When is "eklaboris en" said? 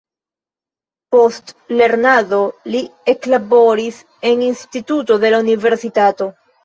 3.13-4.43